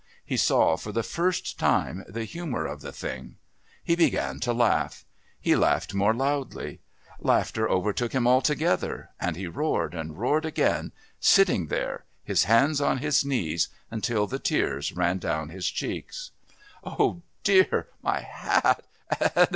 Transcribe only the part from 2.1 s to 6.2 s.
humour of the thing. He began to laugh; he laughed more